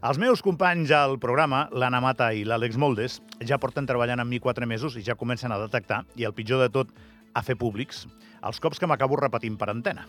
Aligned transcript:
Els 0.00 0.16
meus 0.16 0.40
companys 0.40 0.88
al 0.96 1.18
programa, 1.20 1.66
l'Anna 1.76 1.98
Mata 2.00 2.30
i 2.32 2.46
l'Àlex 2.48 2.78
Moldes, 2.80 3.18
ja 3.44 3.58
porten 3.60 3.84
treballant 3.84 4.22
amb 4.22 4.32
mi 4.32 4.38
quatre 4.40 4.64
mesos 4.64 4.94
i 4.96 5.02
ja 5.04 5.12
comencen 5.12 5.52
a 5.52 5.58
detectar, 5.60 6.06
i 6.16 6.24
el 6.24 6.32
pitjor 6.32 6.62
de 6.62 6.70
tot, 6.72 6.94
a 7.36 7.42
fer 7.44 7.58
públics, 7.60 8.06
els 8.46 8.60
cops 8.60 8.80
que 8.80 8.88
m'acabo 8.88 9.18
repetint 9.20 9.58
per 9.60 9.68
antena. 9.72 10.06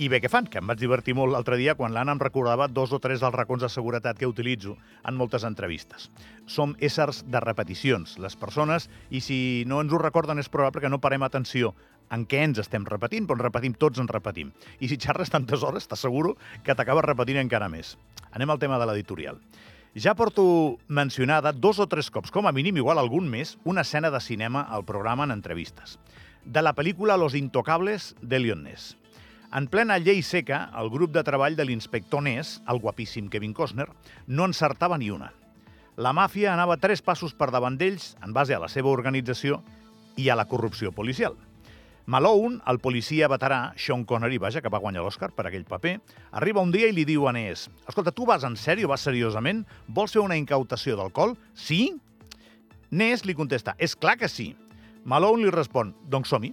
I 0.00 0.08
bé 0.08 0.20
que 0.22 0.30
fan, 0.32 0.46
que 0.48 0.60
em 0.60 0.66
vaig 0.70 0.80
divertir 0.80 1.14
molt 1.18 1.34
l'altre 1.34 1.58
dia 1.60 1.74
quan 1.76 1.92
l'Anna 1.94 2.14
em 2.16 2.22
recordava 2.22 2.68
dos 2.68 2.92
o 2.96 3.00
tres 3.02 3.20
dels 3.20 3.34
racons 3.36 3.62
de 3.64 3.68
seguretat 3.68 4.18
que 4.18 4.28
utilitzo 4.28 4.76
en 5.04 5.16
moltes 5.18 5.44
entrevistes. 5.44 6.08
Som 6.46 6.76
éssers 6.80 7.24
de 7.28 7.40
repeticions, 7.44 8.18
les 8.18 8.36
persones, 8.36 8.88
i 9.10 9.20
si 9.20 9.40
no 9.66 9.80
ens 9.84 9.92
ho 9.92 10.00
recorden 10.00 10.40
és 10.40 10.48
probable 10.48 10.80
que 10.84 10.92
no 10.92 11.02
parem 11.02 11.26
atenció 11.26 11.74
en 12.10 12.26
què 12.26 12.42
ens 12.42 12.58
estem 12.58 12.86
repetint, 12.86 13.26
però 13.26 13.38
ens 13.38 13.46
repetim, 13.46 13.74
tots 13.78 14.00
ens 14.02 14.10
repetim. 14.10 14.50
I 14.80 14.90
si 14.90 14.98
xerres 14.98 15.30
tantes 15.30 15.62
hores, 15.62 15.86
t'asseguro 15.86 16.36
que 16.66 16.74
t'acabes 16.74 17.06
repetint 17.06 17.38
encara 17.44 17.70
més. 17.70 17.96
Anem 18.32 18.50
al 18.50 18.62
tema 18.62 18.80
de 18.80 18.88
l'editorial. 18.90 19.38
Ja 19.94 20.14
porto 20.14 20.78
mencionada 20.86 21.50
dos 21.52 21.80
o 21.82 21.86
tres 21.90 22.10
cops, 22.14 22.30
com 22.30 22.46
a 22.46 22.52
mínim, 22.54 22.76
igual 22.78 22.98
algun 22.98 23.26
més, 23.30 23.56
una 23.64 23.82
escena 23.82 24.10
de 24.10 24.20
cinema 24.22 24.62
al 24.62 24.84
programa 24.86 25.26
en 25.26 25.34
entrevistes. 25.34 25.98
De 26.44 26.62
la 26.62 26.72
pel·lícula 26.74 27.18
Los 27.20 27.34
Intocables 27.36 28.14
d'Elion 28.22 28.62
Ness. 28.64 28.94
En 29.52 29.66
plena 29.68 29.98
llei 30.00 30.22
seca, 30.24 30.70
el 30.80 30.88
grup 30.90 31.12
de 31.12 31.22
treball 31.26 31.56
de 31.58 31.66
l'inspector 31.68 32.22
Ness, 32.24 32.62
el 32.70 32.80
guapíssim 32.80 33.28
Kevin 33.28 33.52
Costner, 33.52 33.88
no 34.26 34.46
encertava 34.48 34.96
ni 34.98 35.10
una. 35.12 35.34
La 36.00 36.14
màfia 36.16 36.54
anava 36.54 36.78
tres 36.80 37.02
passos 37.04 37.34
per 37.36 37.50
davant 37.52 37.76
d'ells 37.76 38.14
en 38.24 38.32
base 38.32 38.56
a 38.56 38.62
la 38.62 38.70
seva 38.72 38.88
organització 38.88 39.60
i 40.16 40.30
a 40.30 40.38
la 40.38 40.46
corrupció 40.48 40.94
policial. 40.96 41.36
Malone, 42.10 42.62
el 42.66 42.80
policia 42.80 43.28
veterà, 43.28 43.74
Sean 43.76 44.06
Connery, 44.08 44.40
vaja, 44.40 44.62
que 44.64 44.72
va 44.72 44.80
guanyar 44.80 45.04
l'Oscar 45.04 45.30
per 45.36 45.44
aquell 45.46 45.68
paper, 45.68 45.98
arriba 46.32 46.64
un 46.64 46.72
dia 46.72 46.88
i 46.88 46.96
li 46.96 47.04
diu 47.04 47.28
a 47.28 47.34
Ness 47.36 47.68
«Escolta, 47.86 48.16
tu 48.16 48.24
vas 48.26 48.48
en 48.48 48.56
sèrio, 48.56 48.88
vas 48.88 49.04
seriosament? 49.04 49.66
Vols 49.86 50.16
fer 50.16 50.24
una 50.24 50.40
incautació 50.40 50.96
d'alcohol? 50.96 51.36
Sí?» 51.54 51.92
Ness 52.90 53.28
li 53.28 53.36
contesta 53.36 53.76
«És 53.78 53.94
clar 53.94 54.16
que 54.16 54.32
sí». 54.32 54.54
Malone 55.04 55.46
li 55.46 55.50
respon 55.50 55.94
«Doncs 56.12 56.28
som-hi». 56.28 56.50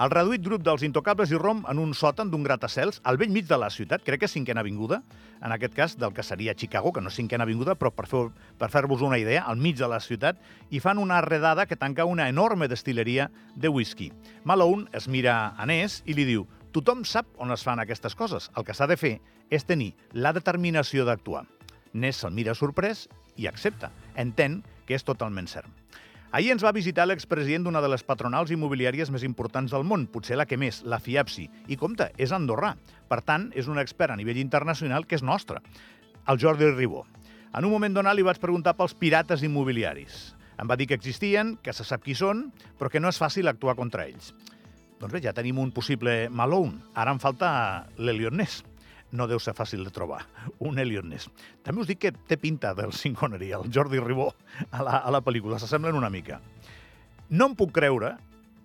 El 0.00 0.08
reduït 0.08 0.40
grup 0.40 0.62
dels 0.64 0.84
intocables 0.86 1.32
i 1.34 1.36
rom 1.36 1.58
en 1.68 1.80
un 1.82 1.90
sòtan 1.92 2.30
d'un 2.30 2.44
gratacels 2.46 3.02
al 3.04 3.18
vell 3.20 3.32
mig 3.34 3.48
de 3.50 3.56
la 3.60 3.68
ciutat, 3.68 4.00
crec 4.06 4.22
que 4.22 4.28
és 4.30 4.32
cinquena 4.32 4.62
avinguda, 4.62 5.02
en 5.44 5.52
aquest 5.52 5.74
cas 5.76 5.96
del 5.98 6.14
que 6.16 6.22
seria 6.24 6.54
Chicago, 6.54 6.92
que 6.94 7.02
no 7.02 7.10
és 7.10 7.18
cinquena 7.18 7.44
avinguda, 7.44 7.74
però 7.76 7.90
per 7.92 8.06
fer-vos 8.08 8.32
per 8.56 8.70
fer 8.70 8.84
una 8.86 9.18
idea, 9.18 9.42
al 9.42 9.58
mig 9.58 9.76
de 9.76 9.88
la 9.88 10.00
ciutat, 10.00 10.38
i 10.70 10.80
fan 10.80 10.98
una 10.98 11.20
redada 11.20 11.66
que 11.66 11.76
tanca 11.76 12.06
una 12.06 12.28
enorme 12.28 12.68
destileria 12.68 13.30
de 13.56 13.68
whisky. 13.68 14.12
Malone 14.44 14.88
es 14.92 15.08
mira 15.08 15.54
a 15.58 15.66
Ness 15.66 16.02
i 16.06 16.14
li 16.14 16.24
diu 16.24 16.46
tothom 16.72 17.04
sap 17.04 17.26
on 17.36 17.50
es 17.50 17.62
fan 17.62 17.80
aquestes 17.80 18.14
coses. 18.14 18.50
El 18.56 18.64
que 18.64 18.72
s'ha 18.72 18.86
de 18.86 18.96
fer 18.96 19.20
és 19.50 19.66
tenir 19.66 19.96
la 20.12 20.32
determinació 20.32 21.04
d'actuar. 21.04 21.44
Ness 21.92 22.22
se'l 22.22 22.32
mira 22.32 22.54
sorprès 22.54 23.08
i 23.36 23.48
accepta. 23.50 23.90
Entén 24.14 24.62
que 24.86 24.94
és 24.94 25.04
totalment 25.04 25.50
cert. 25.50 25.68
Ahir 26.30 26.52
ens 26.54 26.62
va 26.62 26.70
visitar 26.70 27.08
l'expresident 27.08 27.64
d'una 27.66 27.80
de 27.82 27.88
les 27.90 28.04
patronals 28.06 28.52
immobiliàries 28.54 29.08
més 29.10 29.24
importants 29.26 29.72
del 29.74 29.82
món, 29.82 30.04
potser 30.06 30.36
la 30.38 30.44
que 30.46 30.54
més, 30.60 30.84
la 30.86 31.00
FIAPSI. 31.02 31.48
I 31.74 31.78
compte, 31.80 32.06
és 32.22 32.30
andorrà. 32.30 32.76
Per 33.10 33.18
tant, 33.26 33.48
és 33.58 33.66
un 33.66 33.82
expert 33.82 34.14
a 34.14 34.18
nivell 34.20 34.38
internacional 34.38 35.08
que 35.10 35.18
és 35.18 35.26
nostre, 35.26 35.58
el 36.30 36.38
Jordi 36.38 36.70
Ribó. 36.70 37.02
En 37.50 37.66
un 37.66 37.74
moment 37.74 37.98
donat 37.98 38.14
li 38.14 38.22
vaig 38.22 38.38
preguntar 38.38 38.76
pels 38.78 38.94
pirates 38.94 39.42
immobiliaris. 39.42 40.36
Em 40.62 40.70
va 40.70 40.78
dir 40.78 40.86
que 40.86 40.94
existien, 40.94 41.56
que 41.64 41.74
se 41.74 41.82
sap 41.82 42.06
qui 42.06 42.14
són, 42.14 42.52
però 42.78 42.92
que 42.94 43.02
no 43.02 43.10
és 43.10 43.18
fàcil 43.18 43.50
actuar 43.50 43.74
contra 43.74 44.06
ells. 44.06 44.30
Doncs 45.00 45.10
bé, 45.10 45.24
ja 45.24 45.34
tenim 45.34 45.58
un 45.58 45.74
possible 45.74 46.28
Malone. 46.30 46.78
Ara 46.94 47.10
em 47.10 47.18
falta 47.18 47.50
l'Eliot 47.98 48.38
Ness 48.38 48.62
no 49.12 49.26
deu 49.30 49.40
ser 49.42 49.54
fàcil 49.58 49.84
de 49.84 49.92
trobar, 49.94 50.22
un 50.58 50.78
Elliot 50.78 51.06
Ness. 51.06 51.28
També 51.66 51.82
us 51.82 51.90
dic 51.90 52.00
que 52.04 52.12
té 52.12 52.38
pinta 52.38 52.74
del 52.74 52.94
Connery, 53.14 53.52
el 53.52 53.70
Jordi 53.72 54.00
Ribó, 54.00 54.32
a 54.70 54.82
la, 54.82 54.98
a 54.98 55.10
la 55.10 55.22
pel·lícula, 55.22 55.58
s'assemblen 55.58 55.96
una 55.96 56.10
mica. 56.10 56.40
No 57.30 57.50
em 57.50 57.54
puc 57.54 57.72
creure, 57.72 58.16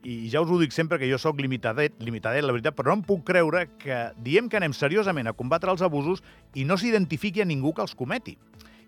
i 0.06 0.30
ja 0.30 0.42
us 0.42 0.52
ho 0.52 0.60
dic 0.62 0.72
sempre 0.72 1.00
que 1.02 1.10
jo 1.10 1.18
sóc 1.18 1.40
limitadet, 1.42 1.98
limitadet, 2.00 2.46
la 2.46 2.54
veritat, 2.54 2.76
però 2.78 2.94
no 2.94 3.00
em 3.00 3.06
puc 3.06 3.24
creure 3.26 3.66
que 3.82 4.12
diem 4.22 4.50
que 4.50 4.58
anem 4.58 4.74
seriosament 4.74 5.28
a 5.28 5.34
combatre 5.34 5.74
els 5.74 5.82
abusos 5.82 6.22
i 6.54 6.66
no 6.66 6.78
s'identifiqui 6.78 7.42
a 7.42 7.50
ningú 7.50 7.74
que 7.74 7.82
els 7.82 7.98
cometi 7.98 8.38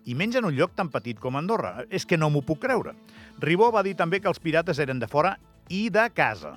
i 0.08 0.14
menys 0.16 0.38
en 0.38 0.46
un 0.48 0.56
lloc 0.56 0.72
tan 0.78 0.88
petit 0.88 1.18
com 1.20 1.36
Andorra. 1.36 1.84
És 1.90 2.06
que 2.08 2.16
no 2.16 2.30
m'ho 2.32 2.40
puc 2.46 2.62
creure. 2.62 2.94
Ribó 3.44 3.68
va 3.74 3.84
dir 3.84 3.94
també 3.98 4.22
que 4.22 4.30
els 4.30 4.40
pirates 4.40 4.80
eren 4.80 5.02
de 5.02 5.08
fora 5.10 5.36
i 5.68 5.88
de 5.92 6.06
casa. 6.16 6.56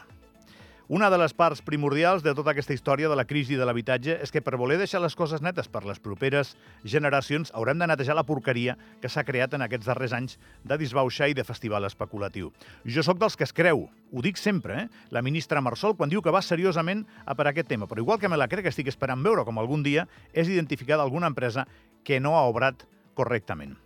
Una 0.92 1.08
de 1.10 1.16
les 1.16 1.32
parts 1.32 1.62
primordials 1.64 2.20
de 2.20 2.34
tota 2.36 2.52
aquesta 2.52 2.74
història 2.76 3.08
de 3.08 3.16
la 3.16 3.24
crisi 3.24 3.56
de 3.56 3.64
l'habitatge 3.64 4.18
és 4.26 4.34
que 4.36 4.42
per 4.44 4.58
voler 4.60 4.76
deixar 4.76 5.00
les 5.00 5.14
coses 5.16 5.40
netes 5.40 5.70
per 5.72 5.86
les 5.88 6.02
properes 6.04 6.50
generacions 6.84 7.54
haurem 7.56 7.80
de 7.80 7.86
netejar 7.88 8.18
la 8.18 8.26
porqueria 8.28 8.74
que 9.00 9.08
s'ha 9.08 9.24
creat 9.24 9.54
en 9.56 9.64
aquests 9.64 9.88
darrers 9.88 10.12
anys 10.12 10.36
de 10.68 10.76
disbauxar 10.82 11.30
i 11.32 11.38
de 11.38 11.46
festival 11.48 11.88
especulatiu. 11.88 12.50
Jo 12.84 13.06
sóc 13.08 13.22
dels 13.22 13.40
que 13.40 13.48
es 13.48 13.56
creu, 13.56 13.86
ho 13.88 14.24
dic 14.26 14.36
sempre, 14.36 14.82
eh? 14.82 15.06
la 15.16 15.22
ministra 15.24 15.62
Marsol, 15.64 15.96
quan 15.96 16.12
diu 16.12 16.20
que 16.20 16.34
va 16.36 16.42
seriosament 16.44 17.06
a 17.24 17.38
per 17.40 17.46
aquest 17.48 17.70
tema, 17.72 17.88
però 17.88 18.04
igual 18.04 18.20
que 18.20 18.28
me 18.28 18.36
la 18.36 18.50
crec, 18.52 18.68
estic 18.68 18.90
esperant 18.92 19.24
veure 19.24 19.46
com 19.48 19.64
algun 19.64 19.88
dia 19.88 20.04
és 20.34 20.52
identificada 20.52 21.06
alguna 21.08 21.30
empresa 21.32 21.64
que 22.04 22.20
no 22.20 22.36
ha 22.36 22.44
obrat 22.52 22.84
correctament. 23.16 23.78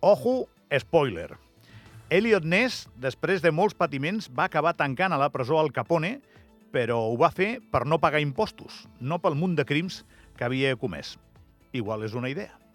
Ojo, 0.00 0.46
spoiler. 0.72 1.34
Elliot 2.08 2.48
Ness, 2.48 2.86
després 2.96 3.44
de 3.44 3.52
molts 3.52 3.76
patiments, 3.76 4.30
va 4.32 4.48
acabar 4.48 4.72
tancant 4.78 5.12
a 5.12 5.20
la 5.20 5.28
presó 5.34 5.60
al 5.60 5.72
Capone 5.74 6.14
però 6.76 6.98
ho 7.08 7.16
va 7.16 7.32
fer 7.32 7.56
per 7.72 7.86
no 7.88 7.96
pagar 8.02 8.20
impostos, 8.20 8.84
no 9.00 9.16
pel 9.22 9.38
munt 9.40 9.56
de 9.56 9.64
crims 9.64 10.02
que 10.36 10.44
havia 10.44 10.76
comès. 10.76 11.16
Igual 11.72 12.04
és 12.04 12.16
una 12.18 12.28
idea. 12.28 12.65